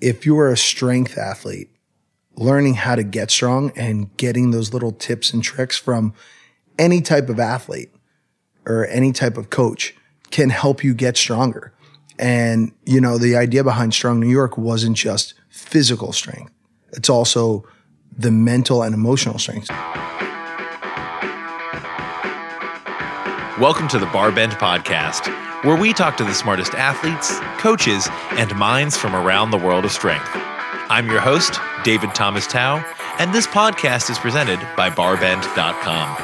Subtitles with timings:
[0.00, 1.70] if you are a strength athlete,
[2.36, 6.14] learning how to get strong and getting those little tips and tricks from
[6.78, 7.90] any type of athlete
[8.66, 9.94] or any type of coach
[10.30, 11.72] can help you get stronger.
[12.18, 16.52] And, you know, the idea behind Strong New York wasn't just physical strength.
[16.92, 17.64] It's also
[18.16, 19.70] the mental and emotional strength.
[23.60, 25.26] Welcome to the Barbend Podcast,
[25.66, 29.92] where we talk to the smartest athletes, coaches, and minds from around the world of
[29.92, 30.30] strength.
[30.32, 32.82] I'm your host, David Thomas Tao,
[33.18, 36.16] and this podcast is presented by Barbend.com.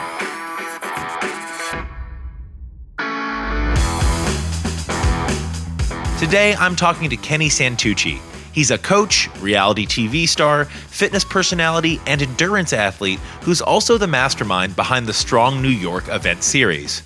[6.19, 8.19] Today, I'm talking to Kenny Santucci.
[8.55, 14.75] He's a coach, reality TV star, fitness personality, and endurance athlete who's also the mastermind
[14.75, 17.03] behind the Strong New York event series.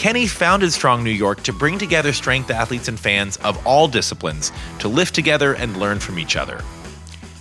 [0.00, 4.50] Kenny founded Strong New York to bring together strength athletes and fans of all disciplines
[4.78, 6.64] to lift together and learn from each other.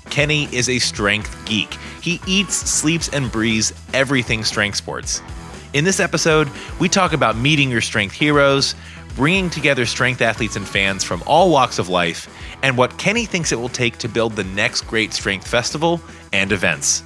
[0.09, 1.73] Kenny is a strength geek.
[2.01, 5.21] He eats, sleeps, and breathes everything strength sports.
[5.71, 6.49] In this episode,
[6.81, 8.75] we talk about meeting your strength heroes,
[9.15, 12.27] bringing together strength athletes and fans from all walks of life,
[12.61, 16.01] and what Kenny thinks it will take to build the next great strength festival
[16.33, 17.03] and events.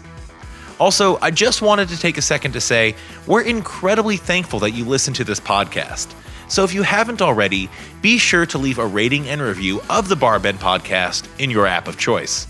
[0.83, 4.83] Also, I just wanted to take a second to say we're incredibly thankful that you
[4.83, 6.13] listen to this podcast.
[6.49, 7.69] So if you haven't already,
[8.01, 11.87] be sure to leave a rating and review of the Barbend podcast in your app
[11.87, 12.47] of choice.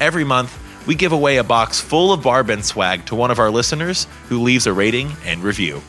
[0.00, 3.50] Every month, we give away a box full of Barbend swag to one of our
[3.50, 5.82] listeners who leaves a rating and review.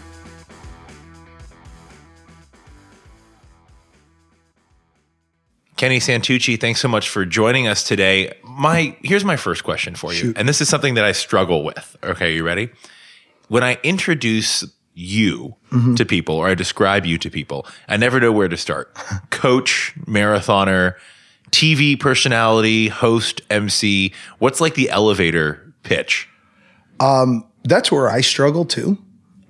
[5.78, 8.34] Kenny Santucci, thanks so much for joining us today.
[8.44, 10.38] My here's my first question for you, Shoot.
[10.38, 11.98] and this is something that I struggle with.
[12.04, 12.70] Okay, you ready?
[13.50, 15.56] When I introduce you
[15.98, 18.96] to people or I describe you to people, I never know where to start.
[19.30, 20.96] Coach, marathoner,
[21.52, 24.14] TV personality, host, MC.
[24.40, 26.30] What's like the elevator pitch?
[27.02, 28.98] Um, that's where I struggle too.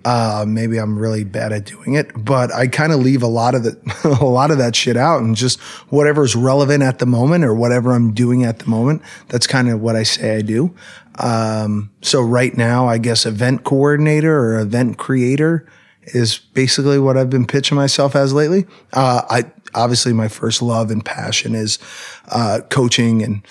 [0.05, 3.55] Uh, maybe I'm really bad at doing it, but I kind of leave a lot
[3.55, 5.59] of the, a lot of that shit out and just
[5.89, 9.01] whatever's relevant at the moment or whatever I'm doing at the moment.
[9.29, 10.75] That's kind of what I say I do.
[11.17, 15.67] Um, so right now, I guess event coordinator or event creator
[16.03, 18.67] is basically what I've been pitching myself as lately.
[18.93, 21.79] Uh, I obviously my first love and passion is,
[22.27, 23.41] uh, coaching and,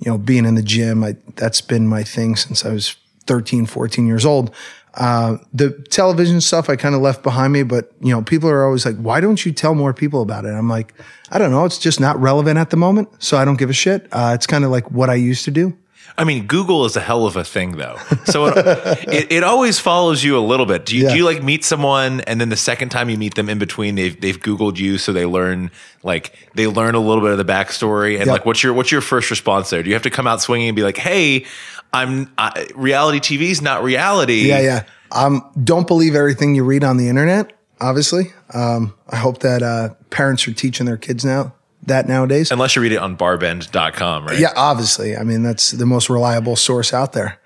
[0.00, 1.04] you know, being in the gym.
[1.04, 2.96] I, that's been my thing since I was
[3.26, 4.52] 13, 14 years old.
[4.94, 8.64] Uh, the television stuff I kind of left behind me, but you know, people are
[8.64, 10.48] always like, why don't you tell more people about it?
[10.50, 10.94] I'm like,
[11.30, 11.64] I don't know.
[11.64, 13.08] It's just not relevant at the moment.
[13.22, 14.08] So I don't give a shit.
[14.10, 15.76] Uh, it's kind of like what I used to do.
[16.18, 17.96] I mean, Google is a hell of a thing, though.
[18.24, 18.56] So it,
[19.08, 20.84] it, it always follows you a little bit.
[20.84, 21.10] Do you, Yeah.
[21.12, 23.94] do you like meet someone, and then the second time you meet them, in between
[23.94, 25.70] they've they've Googled you, so they learn
[26.02, 28.32] like they learn a little bit of the backstory, and Yep.
[28.32, 29.82] like what's your what's your first response there?
[29.84, 31.46] Do you have to come out swinging and be like, "Hey,
[31.92, 34.48] I'm I, reality TV's not reality"?
[34.48, 34.60] Yeah.
[34.60, 34.82] Yeah.
[35.12, 37.52] Um, don't believe everything you read on the internet.
[37.80, 38.32] Obviously.
[38.52, 41.54] Um, I hope that, uh, parents are teaching their kids now
[41.86, 42.50] that nowadays.
[42.50, 44.38] Unless you read it on Barbend.com, right?
[44.38, 45.16] Yeah, obviously.
[45.16, 47.38] I mean, that's the most reliable source out there.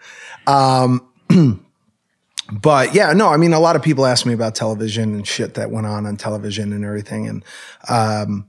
[0.46, 1.06] Um,
[2.52, 5.54] but yeah, no, I mean, a lot of people ask me about television and shit
[5.54, 7.28] that went on on television and everything.
[7.28, 7.44] And,
[7.88, 8.48] um,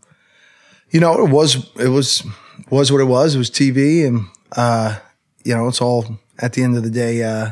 [0.89, 2.25] you know, it was, it was,
[2.69, 3.35] was what it was.
[3.35, 4.25] It was TV and,
[4.55, 4.97] uh,
[5.45, 7.51] you know, it's all at the end of the day, uh,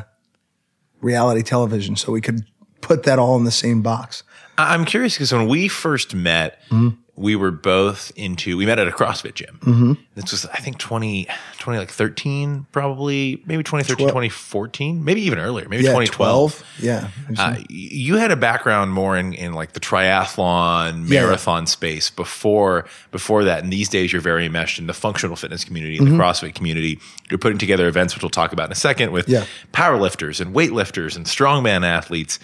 [1.00, 1.96] reality television.
[1.96, 2.44] So we could
[2.82, 4.22] put that all in the same box.
[4.58, 7.00] I'm curious because when we first met, Mm-hmm.
[7.16, 9.58] We were both into, we met at a CrossFit gym.
[9.62, 9.92] Mm-hmm.
[10.16, 11.28] This was, I think, 20,
[11.60, 15.90] 20 like 13, probably, maybe 2013, 2014, maybe even earlier, maybe Yeah.
[15.90, 16.64] 2012.
[16.80, 17.08] Yeah.
[17.38, 21.20] Uh, you had a background more in, in like the triathlon Yeah.
[21.22, 25.64] marathon space before before that and these days you're very enmeshed in the functional fitness
[25.64, 26.98] community and the crossfit community
[27.30, 29.44] you're putting together events which we'll talk about in a second with Yeah.
[29.72, 32.38] powerlifters and weightlifters and strongman athletes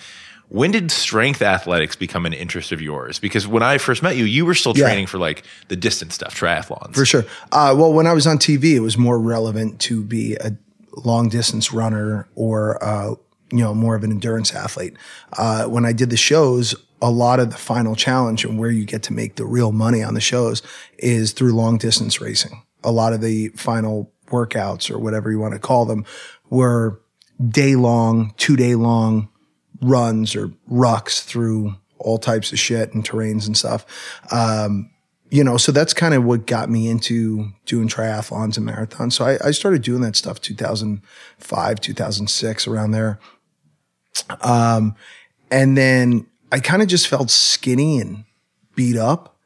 [0.50, 4.24] when did strength athletics become an interest of yours because when i first met you
[4.24, 4.84] you were still Yeah.
[4.86, 7.24] training for like the distance stuff triathlons For sure.
[7.52, 10.52] Uh, well, when I was on TV, it was more relevant to be a
[11.04, 13.10] long distance runner or, uh,
[13.52, 14.94] you know, more of an endurance athlete.
[15.38, 18.84] Uh, when I did the shows, a lot of the final challenge and where you
[18.84, 20.62] get to make the real money on the shows
[20.98, 22.62] is through long distance racing.
[22.84, 26.04] A lot of the final workouts or whatever you want to call them
[26.50, 27.00] were
[27.48, 29.28] day long, two day long
[29.80, 33.86] runs or rucks through all types of shit and terrains and stuff.
[34.32, 34.90] Um,
[35.30, 39.12] you know, so that's kind of what got me into doing triathlons and marathons.
[39.12, 43.20] So I, I started doing that stuff 2005, 2006, around there.
[44.42, 44.96] Um,
[45.50, 48.24] and then I kind of just felt skinny and
[48.74, 49.36] beat up.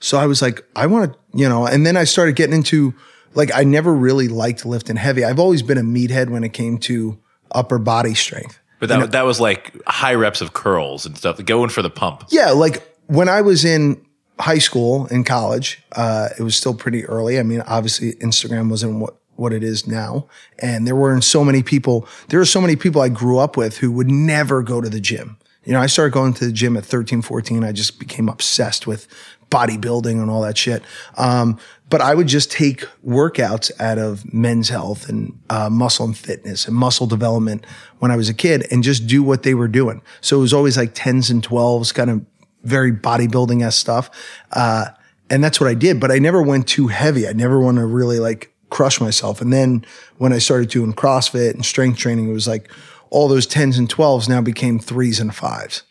[0.00, 2.94] So I was like, I want to, you know, and then I started getting into
[3.34, 5.24] like, I never really liked lifting heavy.
[5.24, 7.18] I've always been a meathead when it came to
[7.52, 8.58] upper body strength.
[8.88, 12.24] But that, that was like high reps of curls and stuff, going for the pump.
[12.30, 12.50] Yeah.
[12.50, 14.04] Like when I was in
[14.38, 17.38] high school and college, uh, it was still pretty early.
[17.38, 20.28] I mean, obviously Instagram wasn't what, what it is now.
[20.58, 23.78] And there weren't so many people, there were so many people I grew up with
[23.78, 25.38] who would never go to the gym.
[25.64, 27.64] You know, I started going to the gym at 13, 14.
[27.64, 29.06] I just became obsessed with
[29.50, 30.82] bodybuilding and all that shit.
[31.16, 31.58] Um,
[31.88, 36.66] but I would just take workouts out of men's health and uh, muscle and fitness
[36.66, 37.64] and muscle development
[37.98, 40.02] when I was a kid and just do what they were doing.
[40.20, 42.24] So it was always like 10s and 12s, kind of
[42.62, 44.10] very bodybuilding s stuff.
[44.50, 44.86] Uh,
[45.30, 47.28] and that's what I did, but I never went too heavy.
[47.28, 49.40] I never want to really like crush myself.
[49.40, 49.84] And then
[50.18, 52.70] when I started doing CrossFit and strength training, it was like
[53.14, 55.84] all those 10s and 12s now became threes and fives.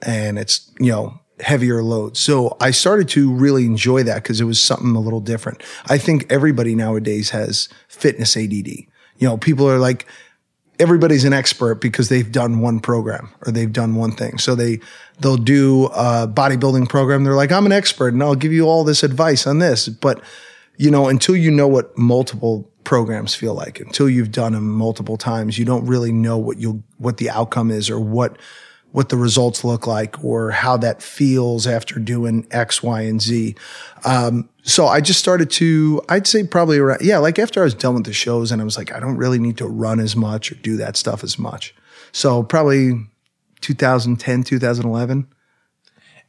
[0.00, 2.18] And it's, you know, heavier loads.
[2.18, 5.62] So I started to really enjoy that because it was something a little different.
[5.86, 8.68] I think everybody nowadays has fitness ADD.
[9.18, 10.06] You know, people are like,
[10.78, 14.38] everybody's an expert because they've done one program or they've done one thing.
[14.38, 14.80] So they,
[15.20, 17.22] they'll do a bodybuilding program.
[17.22, 19.88] They're like, I'm an expert and I'll give you all this advice on this.
[19.88, 20.22] But,
[20.78, 25.16] you know, until you know what multiple programs feel like, until you've done them multiple
[25.16, 28.38] times, you don't really know what you'll, what the outcome is or what,
[28.92, 33.54] what the results look like or how that feels after doing X, Y, and Z.
[34.04, 37.74] Um, so I just started to, I'd say probably around, yeah, like after I was
[37.74, 40.14] done with the shows and I was like, I don't really need to run as
[40.14, 41.74] much or do that stuff as much.
[42.12, 42.92] So probably
[43.62, 45.26] 2010, 2011.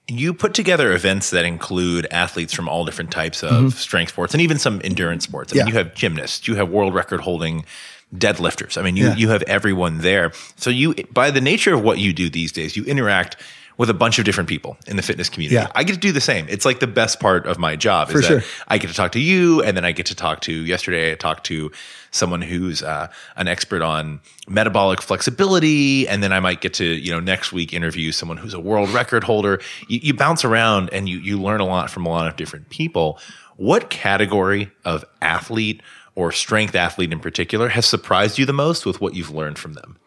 [0.07, 3.67] You put together events that include athletes from all different types of mm-hmm.
[3.69, 5.53] strength sports and even some endurance sports.
[5.53, 7.65] I mean, you have gymnasts, you have world record holding
[8.13, 8.77] deadlifters.
[8.77, 9.15] I mean, you, yeah.
[9.15, 10.33] you have everyone there.
[10.57, 13.38] So you, by the nature of what you do these days, you interact
[13.78, 15.56] with a bunch of different people in the fitness community.
[15.56, 15.72] Yeah.
[15.75, 16.48] I get to do the same.
[16.50, 18.42] It's like the best part of my job is For that sure.
[18.68, 21.16] I get to talk to you and then I get to talk to yesterday I
[21.16, 21.72] talked to
[22.12, 27.12] someone who's uh, an expert on metabolic flexibility and then I might get to, you
[27.12, 29.60] know, next week interview someone who's a world record holder.
[29.88, 32.70] You, you bounce around and you you learn a lot from a lot of different
[32.70, 33.20] people.
[33.56, 35.81] What category of athlete
[36.16, 39.74] or strength athlete in particular has surprised you the most with what you've learned from
[39.74, 39.98] them?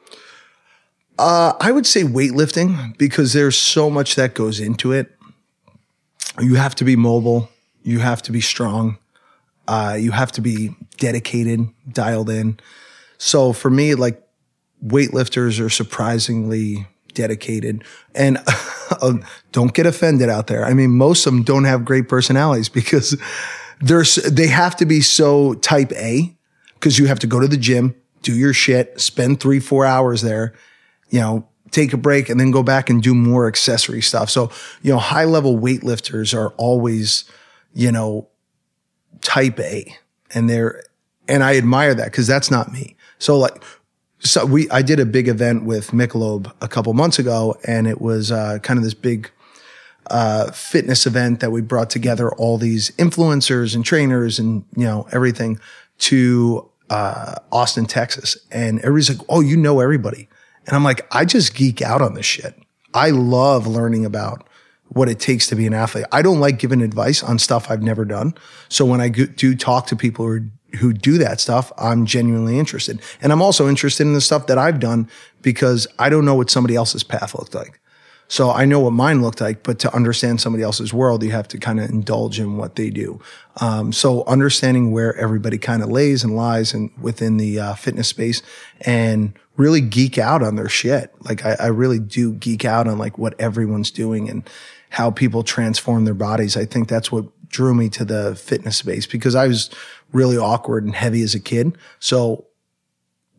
[1.19, 5.13] Uh, I would say weightlifting because there's so much that goes into it.
[6.41, 7.49] You have to be mobile.
[7.83, 8.99] You have to be strong.
[9.67, 12.61] Uh, you have to be dedicated, dialed in.
[13.19, 14.23] So for me, like
[14.85, 17.83] weightlifters are surprisingly dedicated
[18.15, 18.39] and
[19.53, 20.65] don't get offended out there.
[20.65, 23.17] I mean, most of them don't have great personalities because
[23.81, 26.37] there's, they have to be so type A
[26.75, 30.23] because you have to go to the gym, do your shit, spend three, four hours
[30.23, 30.55] there,
[31.11, 34.31] you know, take a break and then go back and do more accessory stuff.
[34.31, 34.51] So,
[34.83, 37.25] you know, high level weightlifters are always,
[37.75, 38.29] you know,
[39.21, 39.95] type A
[40.33, 40.83] and they're,
[41.29, 42.97] and I admire that because that's not me.
[43.19, 43.63] So like,
[44.21, 48.01] so we, I did a big event with Michelob a couple months ago and it
[48.01, 49.31] was, uh, kind of this big,
[50.09, 55.09] uh, fitness event that we brought together all these influencers and trainers and, you know,
[55.13, 55.59] everything
[55.99, 58.39] to, uh, Austin, Texas.
[58.53, 60.29] And everybody's like, Oh, you know everybody.
[60.67, 62.55] And I'm like, I just geek out on this shit.
[62.95, 64.49] I love learning about
[64.89, 66.07] what it takes to be an athlete.
[66.13, 68.35] I don't like giving advice on stuff I've never done.
[68.69, 70.49] So when I do talk to people who,
[70.79, 73.01] who do that stuff, I'm genuinely interested.
[73.21, 75.09] And I'm also interested in the stuff that I've done
[75.43, 77.81] because I don't know what somebody else's path looked like.
[78.29, 81.47] So I know what mine looked like, but to understand somebody else's world, you have
[81.49, 83.21] to kind of indulge in what they do.
[83.61, 88.09] Um, so understanding where everybody kind of lays and lies and within the uh, fitness
[88.09, 88.43] space
[88.81, 91.15] and really geek out on their shit.
[91.21, 94.49] Like I, I really do geek out on like what everyone's doing and
[94.91, 96.57] how people transform their bodies.
[96.57, 99.71] I think that's what drew me to the fitness space because I was
[100.13, 101.77] really awkward and heavy as a kid.
[102.01, 102.47] So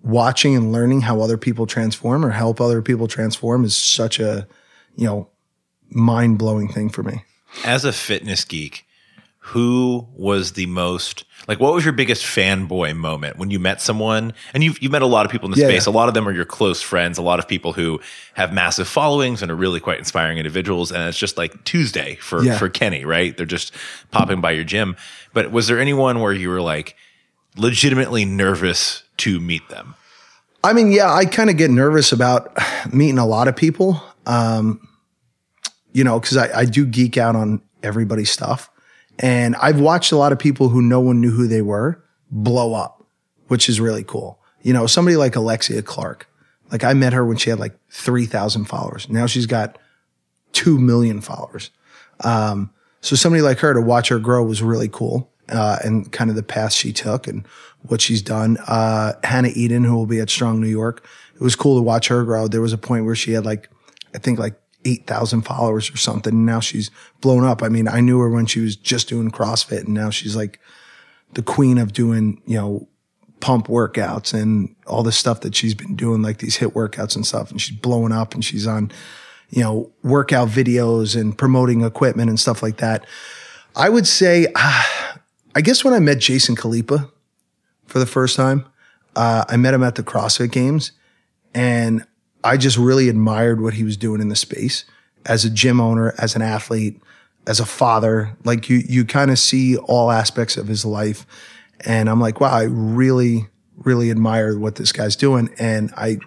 [0.03, 4.47] watching and learning how other people transform or help other people transform is such a
[4.97, 5.29] you know,
[5.89, 7.23] mind blowing thing for me.
[7.63, 8.85] As a fitness geek,
[9.47, 14.33] who was the most like what was your biggest fanboy moment when you met someone
[14.53, 15.91] and you've, you've met a lot of people in the yeah, space yeah.
[15.91, 17.99] a lot of them are your close friends a lot of people who
[18.33, 22.43] have massive followings and are really quite inspiring individuals and it's just like tuesday for
[22.43, 22.57] yeah.
[22.57, 23.73] for kenny right they're just
[24.11, 24.95] popping by your gym
[25.33, 26.95] but was there anyone where you were like
[27.55, 29.95] legitimately nervous to meet them
[30.63, 32.55] i mean yeah i kind of get nervous about
[32.93, 34.81] meeting a lot of people um,
[35.97, 38.69] you know, because I, I do geek out on everybody's stuff.
[39.19, 42.73] And I've watched a lot of people who no one knew who they were blow
[42.73, 43.05] up,
[43.47, 44.39] which is really cool.
[44.61, 46.27] You know, somebody like Alexia Clark.
[46.71, 49.07] Like I met her when she had like 3,000 followers.
[49.09, 49.77] Now she's got
[50.51, 51.71] 2 million followers.
[52.21, 52.71] Um,
[53.01, 55.31] So somebody like her to watch her grow was really cool.
[55.49, 57.47] Uh, and kind of the path she took and
[57.83, 58.57] what she's done.
[58.67, 61.07] Uh, Hannah Eden, who will be at Strong New York.
[61.35, 62.49] It was cool to watch her grow.
[62.49, 63.69] There was a point where she had like,
[64.13, 66.33] I think like 8,000 followers or something.
[66.33, 66.89] And now she's
[67.21, 67.61] blown up.
[67.61, 70.59] I mean, I knew her when she was just doing CrossFit and now she's like
[71.33, 72.87] the queen of doing, you know,
[73.39, 77.25] pump workouts and all the stuff that she's been doing, like these hit workouts and
[77.25, 77.51] stuff.
[77.51, 78.91] And she's blowing up and she's on,
[79.49, 83.05] you know, workout videos and promoting equipment and stuff like that.
[83.75, 87.11] I would say, I guess when I met Jason Khalipa
[87.87, 88.65] for the first time,
[89.15, 90.91] uh, I met him at the CrossFit Games,
[91.53, 92.05] and
[92.43, 94.85] I just really admired what he was doing in the space
[95.25, 97.01] as a gym owner, as an athlete,
[97.45, 98.35] as a father.
[98.43, 101.25] Like you, you kind of see all aspects of his life,
[101.81, 105.49] and I'm like, wow, I really, really admire what this guy's doing.
[105.59, 106.17] And I,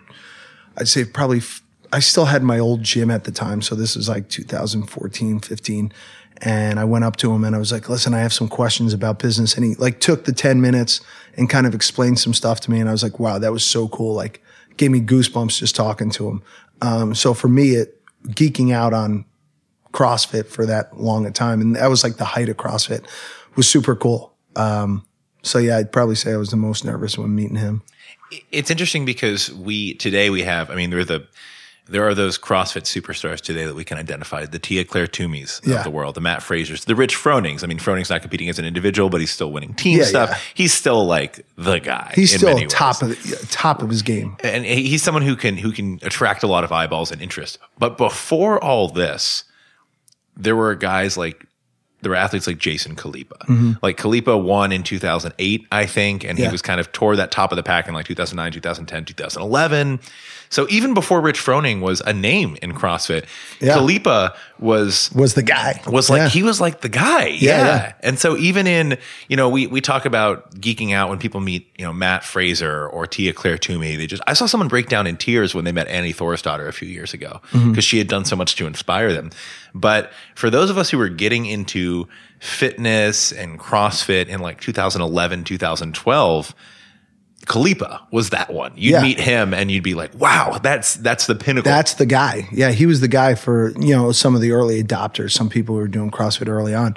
[0.77, 1.63] I'd say probably, f-
[1.93, 5.93] I still had my old gym at the time, so this is like 2014, 15
[6.43, 8.95] and I went up to him and I was like, listen, I have some questions
[8.95, 9.55] about business.
[9.55, 11.01] And he like took the 10 minutes
[11.37, 12.81] and kind of explained some stuff to me.
[12.81, 14.15] And I was like, wow, that was so cool.
[14.15, 14.43] Like
[14.81, 16.43] gave me goosebumps just talking to him.
[16.81, 19.27] Um, so for me, it geeking out on
[19.93, 21.61] CrossFit for that long a time.
[21.61, 23.05] And that was like the height of CrossFit
[23.57, 24.33] was super cool.
[24.57, 25.05] Um,
[25.43, 27.83] so yeah, I'd probably say I was the most nervous when meeting him.
[28.51, 30.71] It's interesting because we today we have.
[30.71, 31.27] I mean, there's the
[31.91, 35.79] there are those CrossFit superstars today that we can identify the Tia-Clair Toomeys Yeah.
[35.79, 37.65] of the world, the Mat Frasers, the Rich Fronings.
[37.65, 40.31] I mean, Froning's not competing as an individual, but he's still winning team Yeah, stuff.
[40.31, 40.39] yeah.
[40.55, 42.13] He's still like the guy.
[42.15, 43.13] He's in still many top ways.
[43.35, 44.37] of the, top of his game.
[44.45, 47.59] and he's someone who can who can attract a lot of eyeballs and interest.
[47.79, 49.45] But before all this,
[50.37, 51.45] there were guys like
[52.03, 53.37] there were athletes like Jason Khalipa.
[53.47, 53.73] Mm-hmm.
[53.83, 56.47] Like Khalipa won in 2008, I think, and Yeah.
[56.47, 60.01] he was kind of toward that top of the pack in like 2009, 2010, 2011.
[60.53, 63.25] So even before Rich Froning was a name in CrossFit,
[63.61, 63.75] Yeah.
[63.77, 65.81] Khalipa was Was the guy.
[65.87, 66.29] was like Yeah.
[66.29, 67.27] he was like the guy.
[67.27, 67.65] Yeah.
[67.65, 67.93] yeah.
[68.01, 71.71] And so even in, you know, we we talk about geeking out when people meet,
[71.79, 73.95] you know, Mat Fraser or Tia-Clair Toomey.
[73.97, 76.73] They just I saw someone break down in tears when they met Annie Thorisdottir a
[76.73, 77.79] few years ago because Mm-hmm.
[77.81, 79.31] she had done so much to inspire them.
[79.73, 82.09] But for those of us who were getting into
[82.41, 86.55] fitness and CrossFit in like 2011, 2012,
[87.47, 88.73] Khalipa was that one.
[88.77, 89.03] You'd Yeah.
[89.03, 91.71] meet him and you'd be like, wow, that's that's the pinnacle.
[91.71, 92.49] That's the guy.
[92.53, 95.75] Yeah, he was the guy for you know some of the early adopters, some people
[95.75, 96.97] who were doing CrossFit early on.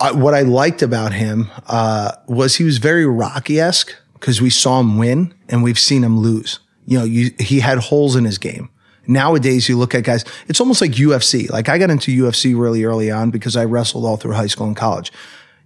[0.00, 4.50] I, what I liked about him uh, was he was very Rocky esque because we
[4.50, 6.58] saw him win and we've seen him lose.
[6.86, 8.68] You know, you, he had holes in his game.
[9.06, 11.48] Nowadays, you look at guys, it's almost like UFC.
[11.50, 14.66] Like I got into UFC really early on because I wrestled all through high school
[14.66, 15.12] and college.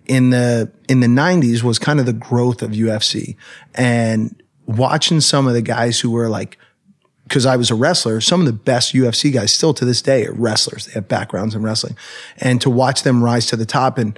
[0.06, 3.36] In the in the 90s was kind of the growth of UFC
[3.74, 6.58] and watching some of the guys who were like
[7.24, 10.26] because I was a wrestler, some of the best UFC guys still to this day
[10.26, 10.86] are wrestlers.
[10.86, 11.96] They have backgrounds in wrestling.
[12.38, 14.16] And to watch them rise to the top and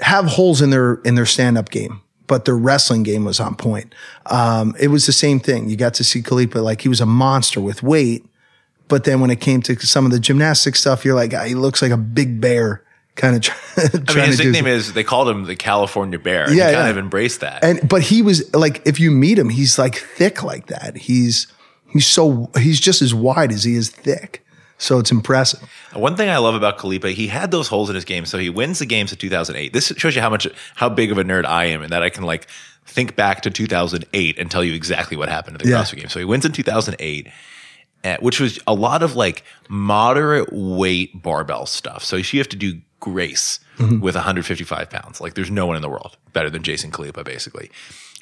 [0.00, 3.94] have holes in their in their stand-up game, but their wrestling game was on point.
[4.26, 5.68] Um, it was the same thing.
[5.68, 8.24] You got to see Khalipa like he was a monster with weight,
[8.88, 11.54] but then when it came to some of the gymnastic stuff, you're like, ah, he
[11.54, 12.82] looks like a big bear
[13.14, 16.44] kind of try, I mean, his to nickname is they called him the California Bear.
[16.46, 16.90] and Yeah, he kind yeah.
[16.90, 17.62] of embraced that.
[17.64, 21.46] and but he was like if you meet him he's like thick like that he's
[21.92, 24.44] he's so he's just as wide as he is thick
[24.78, 25.60] so it's impressive
[25.92, 28.26] One thing I love about Khalipa, he had those holes in his game.
[28.26, 29.72] So he wins the games of 2008.
[29.72, 32.10] This shows you how much, how big of a nerd I am and that I
[32.10, 32.48] can like
[32.84, 35.82] think back to 2008 and tell you exactly what happened at the Yeah.
[35.82, 36.08] CrossFit game.
[36.08, 37.28] So he wins in 2008.
[38.04, 42.02] uh, Which was a lot of like moderate weight barbell stuff.
[42.02, 45.20] So you have to do grace with 155 pounds.
[45.20, 47.70] Like there's no one in the world better than Jason Khalipa, basically.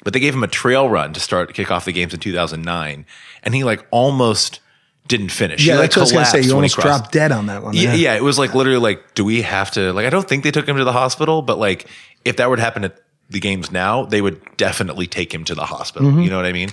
[0.03, 3.05] But they gave him a trail run to start kick off the games in 2009,
[3.43, 4.59] and he like almost
[5.07, 5.65] didn't finish.
[5.65, 7.63] yeah he, like, that's what i was gonna say you almost dropped dead on that
[7.63, 10.05] one yeah, yeah, it was like literally like, do we have to like?
[10.05, 11.87] I don't think they took him to the hospital, but like,
[12.25, 15.55] if that were to happen at the games now, they would definitely take him to
[15.55, 16.09] the hospital.
[16.09, 16.21] Mm-hmm.
[16.21, 16.69] You know what I mean?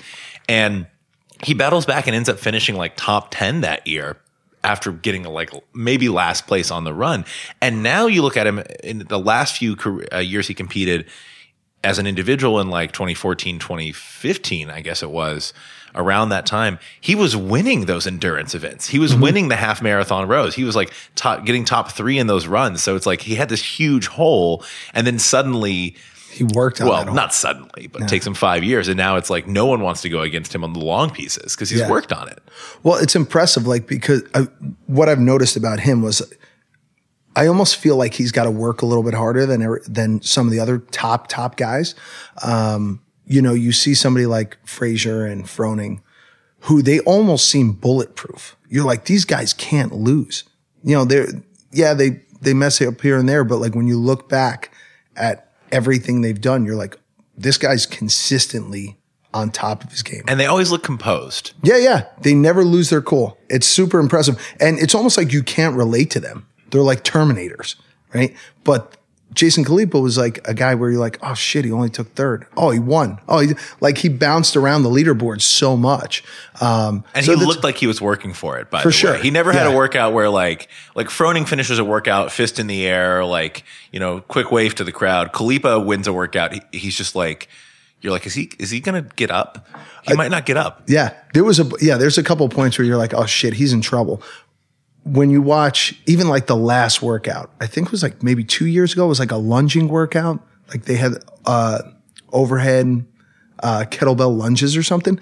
[0.49, 0.87] And
[1.45, 4.17] he battles back and ends up finishing like top ten that year
[4.65, 7.25] after getting like maybe last place on the run.
[7.61, 11.07] And now you look at him in the last few career, uh, years he competed
[11.85, 15.53] as an individual in like 2014, 2015, I guess it was
[15.95, 18.89] around that time, he was winning those endurance events.
[18.89, 20.55] He was winning the half marathon rows.
[20.55, 22.83] He was like top, getting top three in those runs.
[22.83, 25.97] So it's like he had this huge hole and then suddenly,
[26.31, 28.89] he worked on well, not suddenly, but it takes him five years.
[28.89, 31.55] And now it's like no one wants to go against him on the long pieces
[31.55, 31.89] because he's Yeah.
[31.91, 32.41] worked on it.
[32.83, 34.49] Well, it's impressive, like because I,
[34.87, 36.23] what I've noticed about him was,
[37.35, 40.47] I almost feel like he's got to work a little bit harder than than some
[40.47, 41.95] of the other top top guys.
[42.43, 46.01] Um, you know, you see somebody like Fraser and Froning,
[46.61, 48.57] who they almost seem bulletproof.
[48.69, 50.45] You're like, these guys can't lose.
[50.83, 51.29] You know, they're
[51.73, 54.73] yeah, they they mess it up here and there, but like when you look back
[55.17, 56.99] at everything they've done, you're like,
[57.37, 58.99] this guy's consistently
[59.35, 60.23] on top of his game.
[60.27, 61.53] And they always look composed.
[61.63, 62.07] Yeah, yeah.
[62.21, 63.39] They never lose their cool.
[63.49, 64.41] It's super impressive.
[64.59, 66.47] And it's almost like you can't relate to them.
[66.71, 67.77] They're like Terminators,
[68.15, 68.35] right?
[68.65, 68.97] But
[69.35, 72.47] Jason Khalipa was like a guy where you're like, oh shit, he only took third.
[72.57, 73.19] Oh, he won.
[73.29, 76.25] Oh, he, like he bounced around the leaderboard so much.
[76.61, 79.13] Um, And so he looked like he was working for it, by For the sure.
[79.13, 79.23] way.
[79.23, 79.73] He never had Yeah.
[79.75, 84.01] a workout where like like Froning finishes a workout, fist in the air, like, you
[84.01, 85.33] know, quick wave to the crowd.
[85.33, 86.55] Khalipa wins a workout.
[86.55, 87.49] He, he's just like
[88.01, 89.67] you're like, is he is he gonna get up?
[90.07, 90.83] He might not get up.
[90.87, 91.99] Yeah, there was a yeah.
[91.99, 94.23] There's a couple points where you're like, oh shit, he's in trouble.
[95.13, 98.67] When you watch even like the last workout, I think it was like maybe two
[98.67, 99.07] years ago.
[99.07, 100.41] It was like a lunging workout.
[100.69, 101.83] Like they had uh,
[102.33, 103.07] overhead
[103.63, 105.19] uh, kettlebell lunges or something,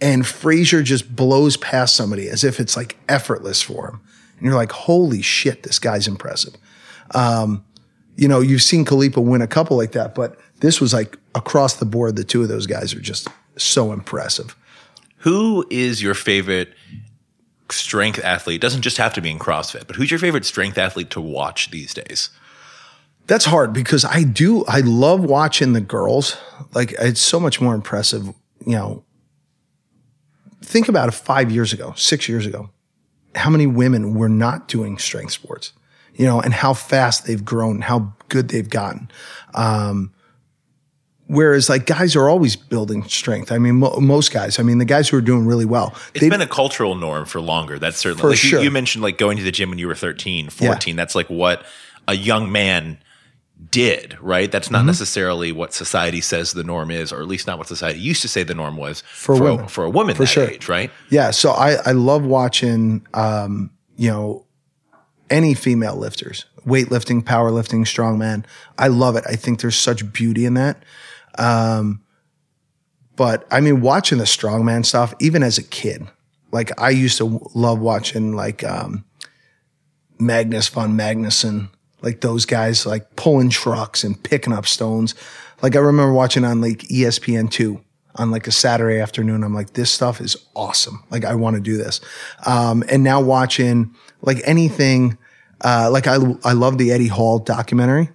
[0.00, 4.00] and Fraser just blows past somebody as if it's like effortless for him.
[4.38, 6.54] And you're like, holy shit, this guy's impressive.
[7.12, 7.64] Um,
[8.16, 11.74] you know, you've seen Khalipa win a couple like that, but this was like across
[11.74, 12.16] the board.
[12.16, 14.56] The two of those guys are just so impressive.
[15.18, 16.72] Who is your favorite
[17.72, 18.60] strength athlete?
[18.60, 21.70] Doesn't just have to be in CrossFit, but who's your favorite strength athlete to watch
[21.70, 22.30] these days?
[23.26, 26.36] That's hard because I do, I love watching the girls.
[26.74, 28.28] Like it's so much more impressive,
[28.64, 29.02] you know.
[30.62, 32.70] Think about it five years ago, six years ago,
[33.34, 35.72] how many women were not doing strength sports,
[36.14, 39.08] you know, and how fast they've grown, how good they've gotten.
[39.54, 40.12] Um,
[41.28, 43.50] whereas like guys are always building strength.
[43.52, 46.28] I mean, mo- most guys, I mean, the guys who are doing really well, It's
[46.28, 47.78] been a cultural norm for longer.
[47.78, 48.62] That's certainly For like you- sure.
[48.62, 50.96] you, mentioned like going to the gym when you were 13, 14.
[50.96, 51.64] That's like what
[52.08, 52.98] a young man
[53.70, 54.52] did, right?
[54.52, 54.72] That's Mm-hmm.
[54.74, 58.22] not necessarily what society says the norm is, or at least not what society used
[58.22, 59.68] to say the norm was For a, women.
[59.68, 60.44] for a woman For that sure.
[60.48, 60.90] age, right?
[61.10, 64.44] Yeah, so I I love watching um, you know
[65.30, 68.44] any female lifters, weightlifting, powerlifting, strongman.
[68.78, 69.24] I love it.
[69.26, 70.82] I think there's such beauty in that.
[71.38, 72.02] Um,
[73.16, 76.06] but I mean, watching the strongman stuff, even as a kid,
[76.52, 79.04] like I used to love watching like um,
[80.18, 81.70] Magnus von Magnusson,
[82.02, 85.14] like those guys, like pulling trucks and picking up stones.
[85.62, 87.80] Like I remember watching on like ESPN two
[88.16, 89.42] on like a Saturday afternoon.
[89.42, 91.02] I'm like, this stuff is awesome.
[91.10, 92.00] Like I want to do this.
[92.46, 95.18] Um, and now watching like anything,
[95.62, 98.10] uh, like I, I love the Eddie Hall documentary.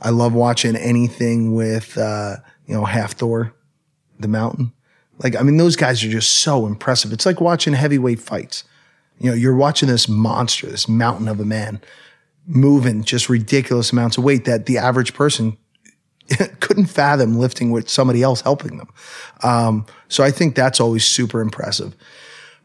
[0.00, 3.52] I love watching anything with, uh, you know, Hafthor,
[4.18, 4.72] the mountain.
[5.18, 7.12] Like, I mean, those guys are just so impressive.
[7.12, 8.64] It's like watching heavyweight fights.
[9.18, 11.80] You know, you're watching this monster, this mountain of a man
[12.46, 15.56] moving just ridiculous amounts of weight that the average person
[16.60, 18.88] couldn't fathom lifting with somebody else helping them.
[19.42, 21.94] Um, so I think that's always super impressive.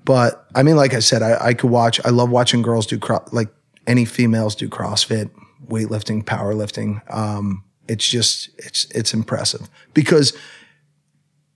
[0.06, 2.98] But I mean, like I said, I, I could watch, I love watching girls do,
[2.98, 3.50] cro- like
[3.86, 5.30] any females do CrossFit,
[5.68, 7.02] weightlifting, powerlifting.
[7.14, 10.38] Um, it's just, it's, it's impressive because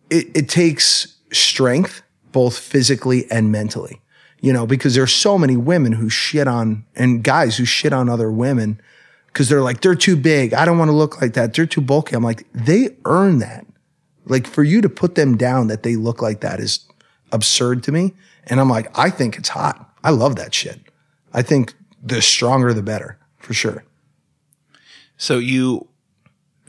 [0.09, 4.01] it, it takes strength, both physically and mentally,
[4.41, 8.09] you know, because there's so many women who shit on and guys who shit on
[8.09, 8.81] other women
[9.27, 10.53] because they're like, they're too big.
[10.53, 11.53] I don't want to look like that.
[11.53, 12.15] They're too bulky.
[12.15, 13.65] I'm like, they earn that.
[14.25, 16.87] Like for you to put them down that they look like that is
[17.31, 18.13] absurd to me.
[18.45, 19.89] And I'm like, I think it's hot.
[20.03, 20.79] I love that shit.
[21.33, 23.83] I think the stronger, the better for sure.
[25.17, 25.87] So you,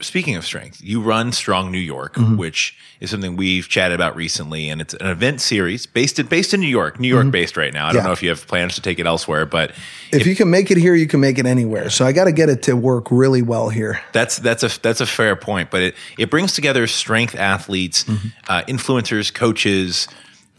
[0.01, 2.37] speaking of strength, you run Strong New York, Mm-hmm.
[2.37, 6.53] which is something we've chatted about recently, and it's an event series based in, based
[6.53, 7.87] in New York, New York based right now.
[7.87, 8.07] I don't Mm-hmm.
[8.07, 9.71] Know if you have plans to take it elsewhere, but
[10.11, 11.89] If you can make it here, you can make it anywhere.
[11.89, 14.01] So I got to get it to work really well here.
[14.13, 18.05] That's that's a that's a fair point, but it it brings together strength athletes,
[18.47, 20.07] uh, influencers, coaches,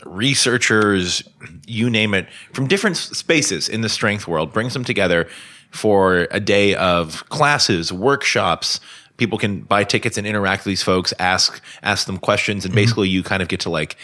[0.05, 1.23] researchers,
[1.67, 4.53] you name it, from different spaces in the strength world.
[4.53, 5.29] Brings them together
[5.71, 8.81] for a day of classes, workshops.
[9.17, 13.09] People can buy tickets and interact with these folks, ask ask them questions, and basically
[13.09, 13.97] you kind of get to like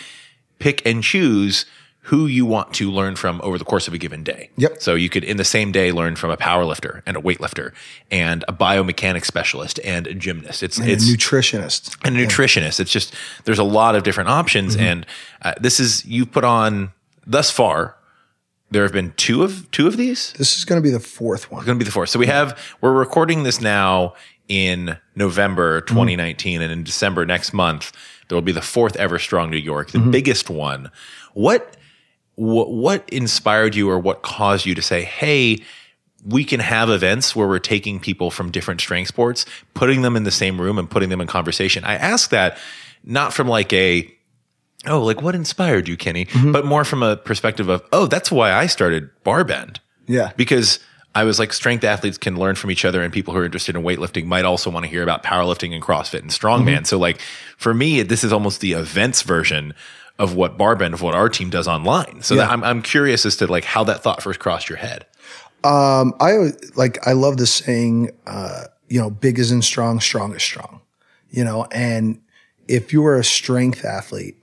[0.58, 1.66] pick and choose
[2.06, 4.50] who you want to learn from over the course of a given day.
[4.56, 4.82] Yep.
[4.82, 7.72] So you could in the same day learn from a power lifter and a weightlifter
[8.10, 10.64] and a biomechanics specialist and a gymnast.
[10.64, 11.96] It's And it's a nutritionist.
[12.04, 12.80] and a nutritionist.
[12.80, 14.84] It's just there's a lot of different options, Mm-hmm.
[14.84, 15.06] and
[15.42, 16.92] uh, this is you put on
[17.24, 17.96] thus far.
[18.72, 20.32] There have been two of two of these.
[20.38, 21.64] This is going to be the fourth one.
[21.66, 22.08] Going to be the fourth.
[22.08, 24.14] So we have we're recording this now
[24.48, 25.94] in November mm-hmm.
[25.94, 27.92] 2019, and in December next month
[28.28, 30.10] there will be the fourth ever Strong New York, the mm-hmm.
[30.10, 30.90] biggest one.
[31.34, 31.76] What
[32.34, 35.58] what what inspired you, or what caused you to say, "Hey"?
[36.24, 40.22] we can have events where we're taking people from different strength sports, putting them in
[40.22, 41.84] the same room and putting them in conversation.
[41.84, 42.58] I ask that
[43.04, 44.08] not from like a,
[44.86, 46.52] oh, like what inspired you, Kenny, mm-hmm.
[46.52, 49.78] but more from a perspective of, oh, that's why I started Barbend.
[50.06, 50.32] Yeah.
[50.36, 50.78] Because
[51.14, 53.76] I was like, strength athletes can learn from each other, and people who are interested
[53.76, 56.76] in weightlifting might also want to hear about powerlifting and CrossFit and strongman.
[56.76, 56.84] Mm-hmm.
[56.84, 57.20] So, like,
[57.58, 59.74] for me, this is almost the events version
[60.18, 62.22] of what Barbend, of what our team does online.
[62.22, 62.48] So, yeah.
[62.48, 65.04] I'm, I'm curious as to like how that thought first crossed your head.
[65.64, 70.34] Um, I like, I love the saying, uh, you know, big is in strong, strong
[70.34, 70.80] is strong,
[71.30, 72.20] you know, and
[72.68, 74.36] if you are a strength athlete,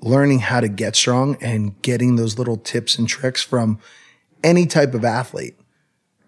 [0.00, 3.78] learning how to get strong and getting those little tips and tricks from
[4.42, 5.56] any type of athlete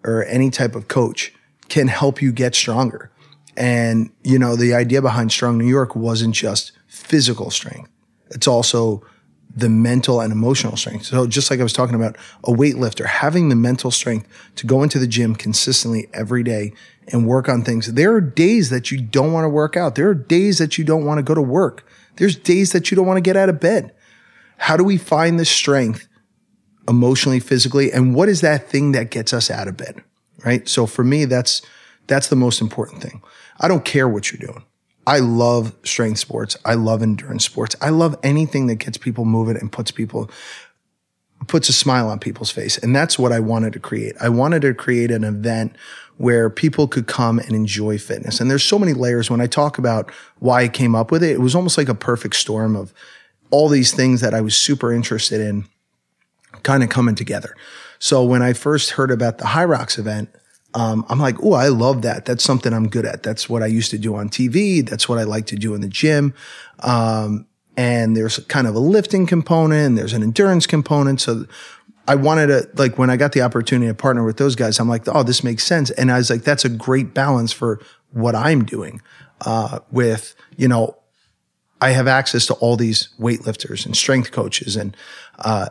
[0.03, 1.33] or any type of coach
[1.69, 3.11] can help you get stronger.
[3.55, 7.89] And, you know, the idea behind Strong New York wasn't just physical strength.
[8.31, 9.03] It's also
[9.55, 11.05] the mental and emotional strength.
[11.05, 14.81] So just like I was talking about a weightlifter, having the mental strength to go
[14.81, 16.73] into the gym consistently every day
[17.11, 17.93] and work on things.
[17.93, 19.93] There are days that you don't want to work out.
[19.93, 21.85] There are days that you don't want to go to work.
[22.15, 23.93] There's days that you don't want to get out of bed.
[24.57, 26.07] How do we find the strength
[26.87, 27.91] emotionally, physically?
[27.91, 30.03] And what is that thing that gets us out of bed?
[30.45, 30.67] Right.
[30.67, 31.61] So for me, that's,
[32.07, 33.21] that's the most important thing.
[33.59, 34.63] I don't care what you're doing.
[35.05, 36.57] I love strength sports.
[36.65, 37.75] I love endurance sports.
[37.81, 40.29] I love anything that gets people moving and puts people,
[41.47, 42.77] puts a smile on people's face.
[42.77, 44.15] And that's what I wanted to create.
[44.19, 45.75] I wanted to create an event
[46.17, 48.39] where people could come and enjoy fitness.
[48.39, 49.29] And there's so many layers.
[49.29, 51.95] When I talk about why I came up with it, it was almost like a
[51.95, 52.93] perfect storm of
[53.49, 55.65] all these things that I was super interested in
[56.63, 57.55] kind of coming together.
[57.99, 60.29] So when I first heard about the Hyrox event,
[60.75, 62.25] um, I'm like, oh, I love that.
[62.25, 63.23] That's something I'm good at.
[63.23, 64.87] That's what I used to do on TV.
[64.87, 66.33] That's what I like to do in the gym.
[66.79, 67.45] Um,
[67.77, 69.85] and there's kind of a lifting component.
[69.85, 71.21] and There's an endurance component.
[71.21, 71.45] So
[72.07, 74.89] I wanted to, like, when I got the opportunity to partner with those guys, I'm
[74.89, 75.89] like, oh, this makes sense.
[75.91, 77.79] And I was like, that's a great balance for
[78.11, 79.01] what I'm doing,
[79.41, 80.97] uh, with, you know,
[81.81, 84.95] I have access to all these weightlifters and strength coaches and,
[85.39, 85.69] uh,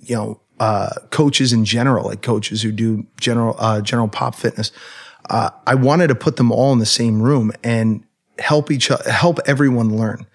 [0.00, 4.72] you know, uh, coaches in general, like coaches who do general, uh, general pop fitness.
[5.30, 8.04] Uh, I wanted to put them all in the same room and
[8.38, 10.26] help each, help everyone learn.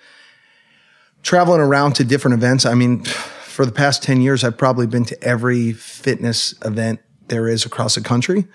[1.23, 2.65] Traveling around to different events.
[2.65, 7.47] I mean, for the past 10 years, I've probably been to every fitness event there
[7.47, 8.45] is across the country.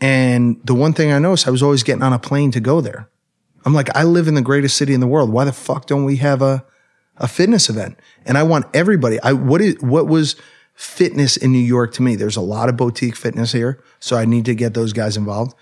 [0.00, 2.80] And the one thing I noticed, I was always getting on a plane to go
[2.80, 3.08] there.
[3.64, 5.30] I'm like, I live in the greatest city in the world.
[5.30, 6.64] Why the fuck don't we have a,
[7.18, 7.98] a fitness event?
[8.24, 9.20] And I want everybody.
[9.20, 10.36] I, what is, what was
[10.74, 12.16] fitness in New York to me?
[12.16, 13.82] There's a lot of boutique fitness here.
[14.00, 15.54] So I need to get those guys involved.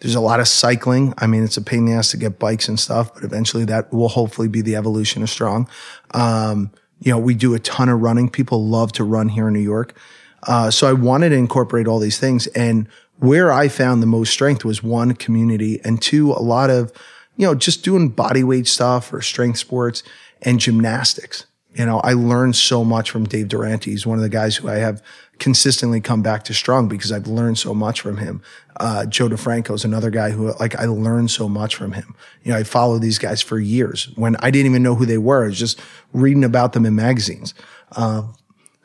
[0.00, 1.14] There's a lot of cycling.
[1.18, 3.64] I mean, it's a pain in the ass to get bikes and stuff, but eventually
[3.64, 5.68] that will hopefully be the evolution of strong.
[6.12, 8.28] Um, you know, we do a ton of running.
[8.28, 9.96] People love to run here in New York.
[10.44, 12.46] Uh, so I wanted to incorporate all these things.
[12.48, 16.92] And where I found the most strength was one, community, and two, a lot of,
[17.38, 20.02] you know, just doing body weight stuff or strength sports
[20.42, 21.46] and gymnastics.
[21.74, 23.92] You know, I learned so much from Dave Durante.
[23.92, 25.00] He's one of the guys who I have
[25.38, 28.42] consistently come back to strong because I've learned so much from him.
[28.80, 32.16] Uh, Joe DeFranco is another guy who like I learned so much from him.
[32.42, 35.18] You know, I followed these guys for years when I didn't even know who they
[35.18, 35.44] were.
[35.44, 35.80] I was just
[36.12, 37.54] reading about them in magazines.
[37.92, 38.22] Uh,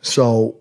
[0.02, 0.58] so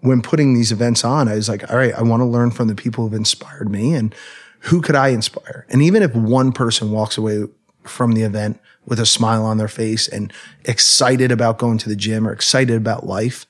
[0.00, 2.66] when putting these events on, I was like, all right, I want to learn from
[2.66, 4.12] the people who've inspired me and
[4.60, 5.66] who could I inspire?
[5.68, 7.44] And even if one person walks away
[7.84, 10.32] from the event with a smile on their face and
[10.64, 13.46] excited about going to the gym or excited about life,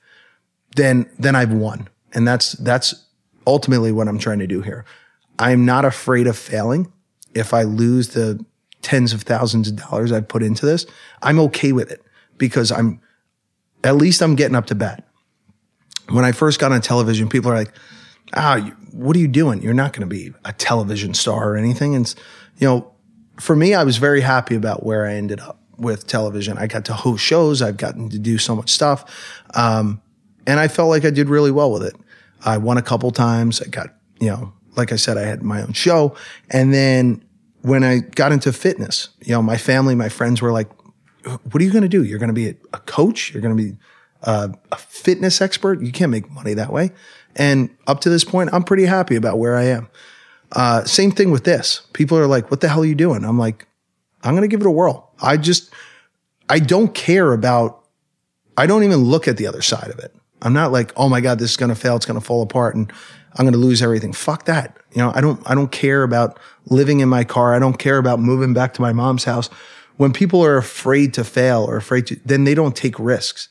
[0.75, 1.87] then, then I've won.
[2.13, 3.05] And that's, that's
[3.47, 4.85] ultimately what I'm trying to do here.
[5.39, 6.91] I'm not afraid of failing.
[7.33, 8.43] If I lose the
[8.81, 10.85] tens of thousands of dollars I've put into this,
[11.21, 12.03] I'm okay with it
[12.37, 13.01] because I'm,
[13.83, 15.07] at least I'm getting up to bat.
[16.09, 17.73] When I first got on television, people are like,
[18.33, 19.61] ah, what are you doing?
[19.61, 21.95] You're not going to be a television star or anything.
[21.95, 22.13] And,
[22.57, 22.91] you know,
[23.39, 26.57] for me, I was very happy about where I ended up with television.
[26.57, 27.61] I got to host shows.
[27.61, 29.41] I've gotten to do so much stuff.
[29.55, 30.01] Um,
[30.45, 31.95] and I felt like I did really well with it.
[32.43, 33.61] I won a couple times.
[33.61, 36.15] I got, you know, like I said, I had my own show.
[36.49, 37.23] And then
[37.61, 40.69] when I got into fitness, you know, my family, my friends were like,
[41.23, 42.03] what are you going to do?
[42.03, 43.33] You're going to be a, coach.
[43.33, 43.77] You're going to be
[44.23, 45.81] a, a fitness expert.
[45.81, 46.91] You can't make money that way.
[47.35, 49.89] And up to this point, I'm pretty happy about where I am.
[50.51, 51.83] Uh, same thing with this.
[51.93, 53.23] People are like, what the hell are you doing?
[53.23, 53.67] I'm like,
[54.23, 55.13] I'm going to give it a whirl.
[55.21, 55.71] I just,
[56.49, 57.85] I don't care about,
[58.57, 60.13] I don't even look at the other side of it.
[60.41, 61.95] I'm not like, oh my God, this is going to fail.
[61.95, 62.91] It's going to fall apart and
[63.35, 64.13] I'm going to lose everything.
[64.13, 64.77] Fuck that.
[64.91, 67.53] You know, I don't, I don't care about living in my car.
[67.53, 69.49] I don't care about moving back to my mom's house.
[69.97, 73.49] When people are afraid to fail or afraid to, then they don't take risks.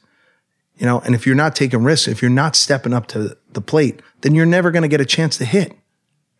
[0.78, 3.60] You know, and if you're not taking risks, if you're not stepping up to the
[3.60, 5.76] plate, then you're never going to get a chance to hit.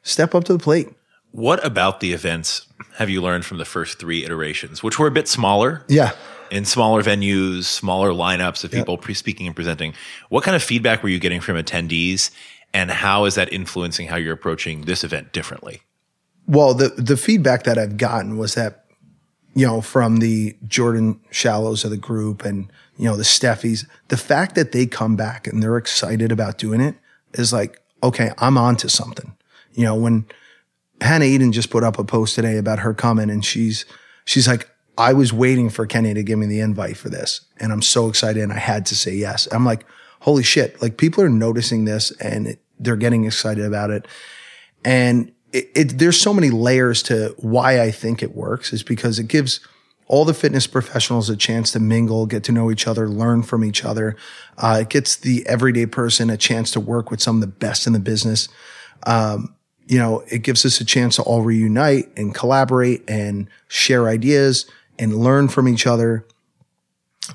[0.03, 0.89] Step up to the plate.
[1.33, 5.11] What about the events have you learned from the first three iterations, which were a
[5.11, 5.85] bit smaller?
[5.89, 6.13] Yeah
[6.51, 9.95] in smaller venues, smaller lineups of people pre- speaking and presenting.
[10.29, 12.31] What kind of feedback were you getting from attendees?
[12.75, 15.83] And how is that influencing how you're approaching this event differently?
[16.47, 18.85] Well, the the feedback that I've gotten was that,
[19.59, 24.17] you know, from the Jordan Shallows of the group and you know the Stefis, the
[24.17, 26.95] fact that they come back and they're excited about doing it
[27.35, 29.37] is like, okay, I'm on to something.
[29.73, 30.27] You know, when
[31.01, 33.85] Hannah Eden just put up a post today about her coming and she's
[34.27, 37.41] she's like, I was waiting for Kenny to give me the invite for this.
[37.57, 39.49] And I'm so excited and I had to say yes.
[39.51, 39.85] I'm like,
[40.21, 40.81] holy shit.
[40.81, 44.07] Like people are noticing this and it, they're getting excited about it.
[44.85, 49.19] And it, it, there's so many layers to why I think it works is because
[49.19, 49.61] it gives
[50.07, 53.65] all the fitness professionals a chance to mingle, get to know each other, learn from
[53.65, 54.17] each other.
[54.57, 57.87] Uh, it gets the everyday person a chance to work with some of the best
[57.87, 58.49] in the business.
[59.07, 59.55] Um,
[59.87, 64.67] you know, it gives us a chance to all reunite and collaborate and share ideas
[64.99, 66.27] and learn from each other,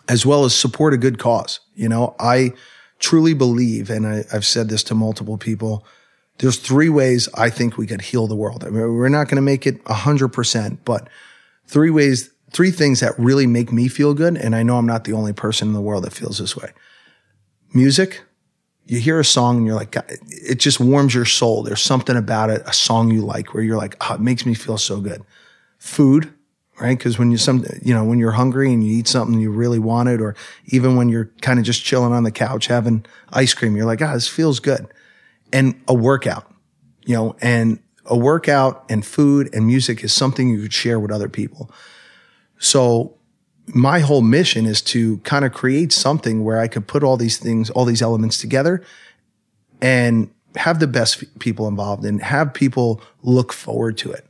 [0.08, 1.60] as well as support a good cause.
[1.76, 2.54] You know, I
[3.00, 5.86] truly believe, and I, have said this to multiple people,
[6.40, 8.64] there's three ways I think we could heal the world.
[8.64, 11.08] I mean, we're not going to make it hundred percent, but
[11.68, 14.36] three ways, three things that really make me feel good.
[14.38, 16.72] And I know I'm not the only person in the world that feels this way.
[17.74, 18.22] Music,
[18.86, 19.96] you hear a song and you're like,
[20.30, 21.64] it just warms your soul.
[21.64, 24.54] There's something about it, a song you like where you're like, oh, it makes me
[24.54, 25.24] feel so good.
[25.78, 26.34] Food,
[26.80, 26.98] right?
[26.98, 29.80] Because when you some, you know, when you're hungry and you eat something you really
[29.80, 30.36] wanted, or
[30.68, 34.02] even when you're kind of just chilling on the couch having ice cream, you're like,
[34.02, 34.88] ah, this feels good.
[35.54, 36.52] And a workout,
[37.06, 41.12] you know, and a workout and food and music is something you could share with
[41.12, 41.72] other people.
[42.58, 43.16] So
[43.68, 47.38] my whole mission is to kind of create something where I could put all these
[47.38, 48.84] things, all these elements together
[49.82, 54.26] and have the best people involved and have people look forward to it,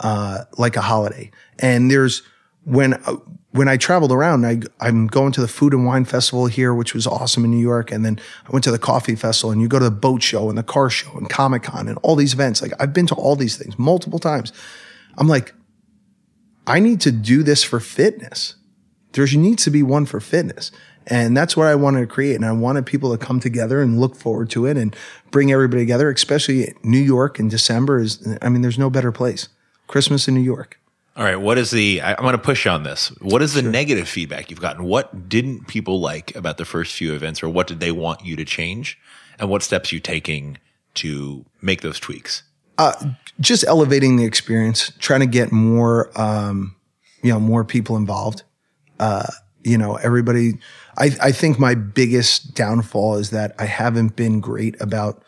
[0.00, 1.30] uh, like a holiday.
[1.58, 2.22] And there's,
[2.64, 3.16] when, uh,
[3.52, 6.94] when I traveled around, I, I'm going to the food and wine festival here, which
[6.94, 7.90] was awesome in New York.
[7.90, 10.48] And then I went to the coffee festival and you go to the boat show
[10.48, 12.60] and the car show and Comic Con and all these events.
[12.60, 14.52] Like I've been to all these things multiple times.
[15.16, 15.54] I'm like,
[16.66, 18.54] I need to do this for fitness
[19.12, 20.70] there needs to be one for fitness.
[21.06, 22.36] And that's what I wanted to create.
[22.36, 24.94] And I wanted people to come together and look forward to it and
[25.30, 29.48] bring everybody together, especially New York in December is, I mean, there's no better place.
[29.86, 30.78] Christmas in New York.
[31.18, 31.36] All right.
[31.36, 33.08] What is the, I, am going to push on this.
[33.20, 33.70] What is the sure.
[33.70, 34.84] negative feedback you've gotten?
[34.84, 38.36] What didn't people like about the first few events or what did they want you
[38.36, 38.98] to change?
[39.40, 40.58] And what steps you taking
[40.94, 42.44] to make those tweaks?
[42.78, 42.94] Uh,
[43.40, 46.76] just elevating the experience, trying to get more, um,
[47.22, 48.44] you know, more people involved
[49.00, 49.26] uh,
[49.62, 50.58] you know, everybody,
[50.96, 55.22] I, I think my biggest downfall is that I haven't been great about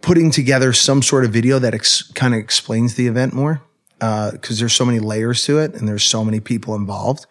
[0.00, 3.62] putting together some sort of video that ex- kind of explains the event more.
[4.02, 7.24] Uh, cause there's so many layers to it and there's so many people involved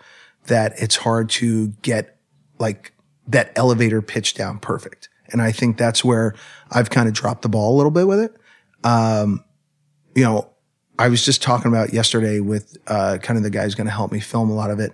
[0.45, 2.17] that it's hard to get
[2.59, 2.93] like
[3.27, 5.09] that elevator pitch down perfect.
[5.27, 6.33] And I think that's where
[6.71, 8.35] I've kind of dropped the ball a little bit with it.
[8.83, 9.43] Um,
[10.15, 10.49] you know,
[10.99, 13.93] I was just talking about yesterday with uh, kind of the guy who's going to
[13.93, 14.93] help me film a lot of it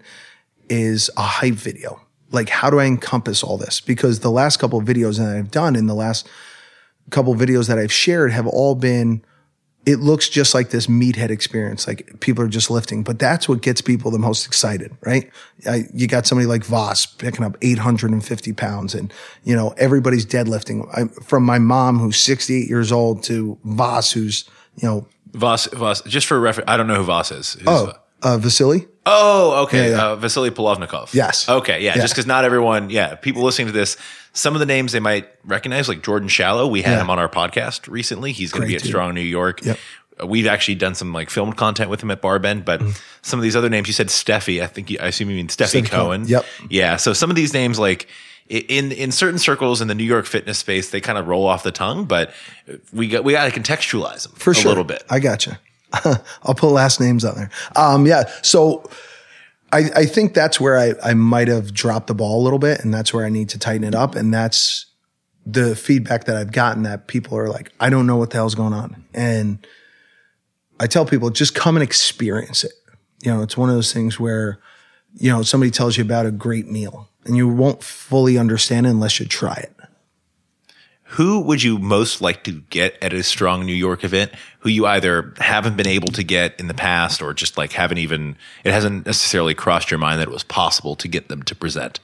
[0.70, 2.02] is a hype video.
[2.32, 3.82] Like, how do I encompass all this?
[3.82, 6.28] Because the last couple of videos that I've done in the last
[7.10, 9.24] couple of videos that I've shared have all been,
[9.88, 11.88] it looks just like this meathead experience.
[11.88, 15.32] Like people are just lifting, but that's what gets people the most excited, right?
[15.66, 19.14] I, you got somebody like Voss picking up 850 pounds and,
[19.46, 24.44] you know, everybody's deadlifting I, from my mom who's 68 years old to Voss who's,
[24.76, 27.54] you know, Voss, Voss, just for reference, I don't know who Voss is.
[27.54, 28.88] Who's oh, uh, Vasily.
[29.06, 29.92] Oh, okay.
[29.92, 30.06] Yeah, yeah.
[30.08, 31.14] Uh, Vasily Polovnikov.
[31.14, 31.48] Yes.
[31.48, 31.82] Okay.
[31.82, 31.94] Yeah.
[31.96, 32.02] yeah.
[32.02, 33.96] Just because not everyone, yeah, people listening to this,
[34.38, 36.68] some of the names they might recognize, like Jordan Shallow.
[36.68, 38.32] We had him on our podcast recently.
[38.32, 39.66] He's going to be at Strong New York.
[39.66, 39.80] Yep.
[40.22, 43.02] Uh, we've actually done some like filmed content with him at Barbend, but mm.
[43.24, 44.62] some of these other names, you said Stefi.
[44.62, 46.22] I think you, I assume you mean Stefi, Stefi Cohen.
[46.22, 46.28] Cohen.
[46.28, 46.46] Yep.
[46.70, 46.96] Yeah.
[46.98, 48.08] So some of these names, like
[48.48, 51.64] in in certain circles in the New York fitness space, they kind of roll off
[51.64, 52.32] the tongue, but
[52.94, 54.70] we got we got to contextualize them for a sure.
[54.70, 55.04] little bit.
[55.10, 55.54] I got you.
[56.44, 57.50] I'll put last names on there.
[57.76, 58.26] Um, yeah.
[58.44, 58.88] So
[59.72, 62.80] I, I think that's where I, I might have dropped the ball a little bit
[62.84, 64.16] and that's where I need to tighten it up.
[64.16, 64.86] And that's
[65.46, 68.56] the feedback that I've gotten that people are like, I don't know what the hell's
[68.56, 69.06] going on.
[69.14, 69.66] And
[70.80, 72.74] I tell people just come and experience it.
[73.24, 74.60] You know, it's one of those things where,
[75.16, 78.90] you know, somebody tells you about a great meal and you won't fully understand it
[78.90, 79.74] unless you try it.
[81.12, 84.32] Who would you most like to get at a strong New York event
[84.68, 88.00] who you either haven't been able to get in the past or just like haven't
[88.00, 91.56] even, it hasn't necessarily crossed your mind that it was possible to get them to
[91.56, 92.02] present?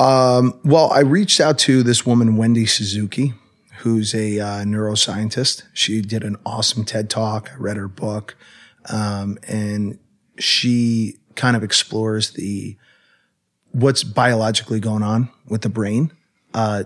[0.00, 3.34] Um, well, I reached out to this woman, Wendy Suzuki,
[3.78, 5.62] who's a uh, neuroscientist.
[5.72, 7.50] She did an awesome TED talk.
[7.52, 8.36] I read her book.
[8.90, 9.98] Um, and
[10.40, 12.76] she kind of explores the,
[13.70, 16.10] what's biologically going on with the brain.
[16.52, 16.84] Uh,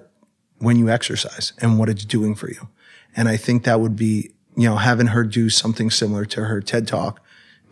[0.61, 2.69] when you exercise and what it's doing for you.
[3.17, 6.61] And I think that would be, you know, having her do something similar to her
[6.61, 7.23] TED talk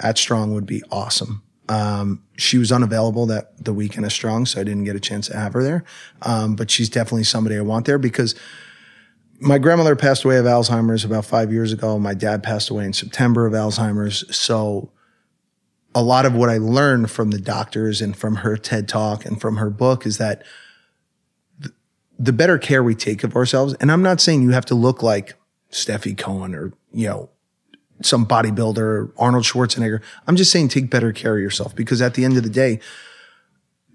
[0.01, 1.43] at Strong would be awesome.
[1.69, 5.27] Um, she was unavailable that the weekend of Strong, so I didn't get a chance
[5.27, 5.85] to have her there.
[6.23, 8.35] Um, but she's definitely somebody I want there because
[9.39, 11.99] my grandmother passed away of Alzheimer's about five years ago.
[11.99, 14.35] My dad passed away in September of Alzheimer's.
[14.35, 14.91] So
[15.95, 19.39] a lot of what I learned from the doctors and from her TED talk and
[19.39, 20.43] from her book is that
[22.19, 25.03] the better care we take of ourselves, and I'm not saying you have to look
[25.03, 25.35] like
[25.71, 27.31] Stefi Cohen or, you know,
[28.03, 30.01] some bodybuilder, Arnold Schwarzenegger.
[30.27, 32.81] I'm just saying take better care of yourself because at the end of the day,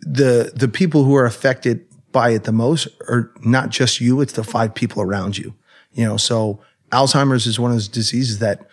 [0.02, 4.34] the, the people who are affected by it the most are not just you, it's
[4.34, 5.54] the five people around you.
[5.94, 6.60] You know, so
[6.92, 8.68] Alzheimer's is one of those diseases that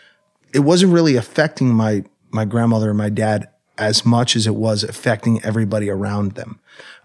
[0.52, 4.84] it wasn't really affecting my, my grandmother and my dad as much as it was
[4.84, 6.60] affecting everybody around them.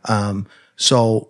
[0.05, 1.29] Um, so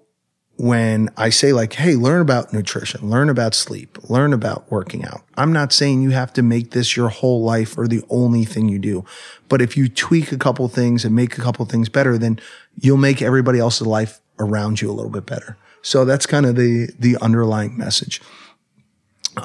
[0.57, 5.21] when I say like, Hey, learn about nutrition, learn about sleep, learn about working out.
[5.35, 8.69] I'm not saying you have to make this your whole life or the only thing
[8.69, 9.03] you do.
[9.49, 12.39] But if you tweak a couple things and make a couple things better, then
[12.79, 15.57] you'll make everybody else's life around you a little bit better.
[15.81, 18.21] So that's kind of the, the underlying message.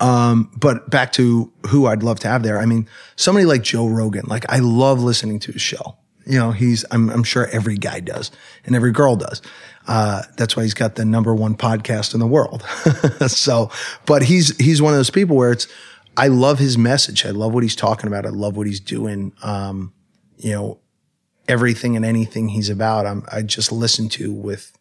[0.00, 2.58] Um, but back to who I'd love to have there.
[2.58, 5.96] I mean, somebody like Joe Rogan, like I love listening to his show.
[6.26, 8.30] You know, he's, I'm, I'm sure every guy does
[8.64, 9.42] and every girl does.
[9.86, 12.62] Uh, that's why he's got the number one podcast in the world.
[13.26, 13.70] so,
[14.06, 15.66] but he's, he's one of those people where it's,
[16.16, 17.24] I love his message.
[17.24, 18.26] I love what he's talking about.
[18.26, 19.32] I love what he's doing.
[19.42, 19.92] Um,
[20.36, 20.78] you know,
[21.48, 24.76] everything and anything he's about, I'm, I just listen to with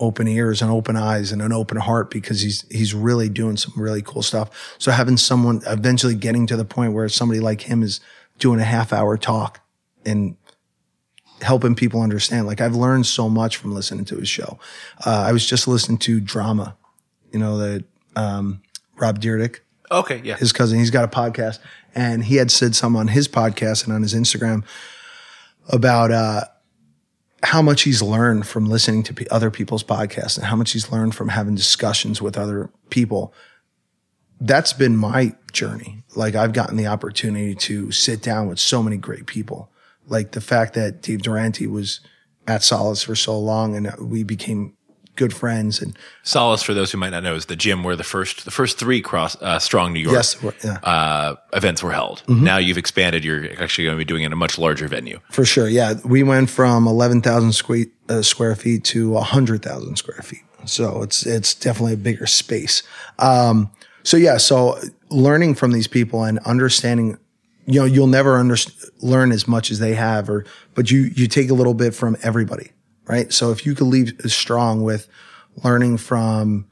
[0.00, 3.74] open ears and open eyes and an open heart because he's, he's really doing some
[3.76, 4.76] really cool stuff.
[4.78, 8.00] So having someone eventually getting to the point where somebody like him is
[8.38, 9.60] doing a half hour talk
[10.06, 10.36] and
[11.42, 12.46] helping people understand.
[12.46, 14.58] Like I've learned so much from listening to his show.
[15.04, 16.76] Uh, I was just listening to Drama,
[17.32, 17.84] you know, the,
[18.16, 18.62] um,
[18.96, 19.60] Rob Dyrdek.
[19.90, 20.20] Okay.
[20.24, 20.36] Yeah.
[20.36, 21.58] His cousin, he's got a podcast
[21.94, 24.64] and he had said something on his podcast and on his Instagram
[25.68, 26.44] about, uh,
[27.42, 31.14] how much he's learned from listening to other people's podcasts and how much he's learned
[31.14, 33.32] from having discussions with other people.
[34.40, 36.02] That's been my journey.
[36.16, 39.70] Like I've gotten the opportunity to sit down with so many great people
[40.08, 42.00] like the fact that Dave Durante was
[42.46, 44.74] at Solace for so long and we became
[45.18, 48.04] good friends and Solace for those who might not know is the gym where the
[48.04, 50.78] first the first three cross uh, strong New York yes, yeah.
[50.82, 52.22] uh, events were held.
[52.26, 52.44] Mm-hmm.
[52.44, 53.24] Now you've expanded.
[53.24, 55.18] You're actually going to be doing it in a much larger venue.
[55.30, 55.94] For sure, yeah.
[56.04, 60.44] We went from eleven thousand square, uh, square feet to hundred thousand square feet.
[60.64, 62.82] So it's it's definitely a bigger space.
[63.18, 63.70] Um,
[64.04, 64.78] so yeah, so
[65.10, 67.18] learning from these people and understanding
[67.68, 68.56] you know, you'll never under,
[69.00, 72.16] learn as much as they have or, but you, you take a little bit from
[72.22, 72.72] everybody,
[73.06, 73.30] right?
[73.30, 75.06] So if you could leave strong with
[75.62, 76.66] learning from,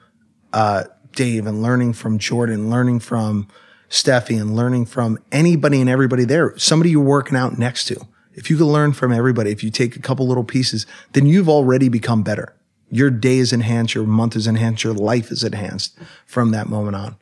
[0.54, 3.48] uh, Dave and learning from Jordan, learning from
[3.90, 8.06] Stefi and learning from anybody and everybody there, somebody you're working out next to.
[8.34, 11.48] If you could learn from everybody, if you take a couple little pieces, then you've
[11.48, 12.54] already become better.
[12.90, 16.96] Your day is enhanced, your month is enhanced, your life is enhanced from that moment
[16.96, 17.16] on.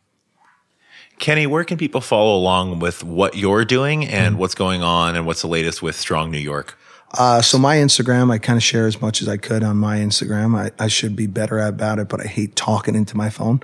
[1.19, 4.39] Kenny, where can people follow along with what you're doing and mm.
[4.39, 6.77] what's going on and what's the latest with Strong New York?
[7.17, 9.99] Uh, so my Instagram, I kind of share as much as I could on my
[9.99, 10.59] Instagram.
[10.59, 13.61] I, I should be better at about it, but I hate talking into my phone.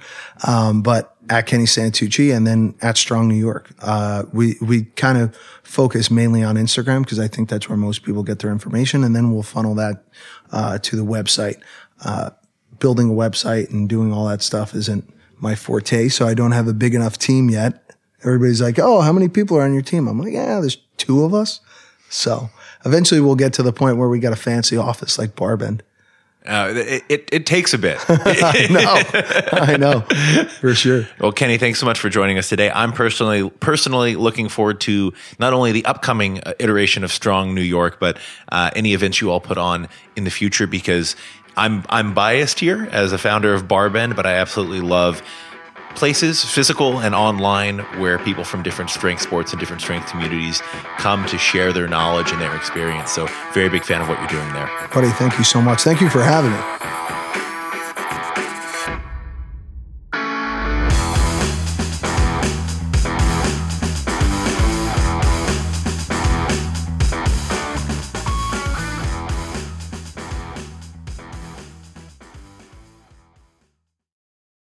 [0.46, 5.18] Um, but at Kenny Santucci and then at Strong New York, uh, we, we kind
[5.18, 9.02] of focus mainly on Instagram because I think that's where most people get their information.
[9.02, 10.04] And then we'll funnel that,
[10.52, 11.60] uh, to the website.
[12.04, 12.30] Uh,
[12.78, 16.08] building a website and doing all that stuff isn't, my forte.
[16.08, 17.94] So I don't have a big enough team yet.
[18.24, 20.06] Everybody's like, Oh, how many people are on your team?
[20.08, 21.60] I'm like, yeah, there's two of us.
[22.08, 22.50] So
[22.84, 25.80] eventually we'll get to the point where we got a fancy office like BarBend.
[26.46, 27.98] Uh, it, it, it, takes a bit.
[28.08, 29.52] I know.
[29.52, 30.00] I know
[30.60, 31.06] for sure.
[31.20, 32.70] Well, Kenny, thanks so much for joining us today.
[32.70, 37.60] I'm personally, personally looking forward to not only the upcoming uh, iteration of Strong New
[37.60, 38.18] York, but
[38.50, 41.14] uh, any events you all put on in the future because
[41.60, 45.22] I'm I'm biased here as a founder of BarBend, but I absolutely love
[45.94, 50.62] places, physical and online, where people from different strength sports and different strength communities
[50.96, 53.12] come to share their knowledge and their experience.
[53.12, 54.70] So, very big fan of what you're doing there.
[54.94, 55.82] Buddy, thank you so much.
[55.82, 56.99] Thank you for having me.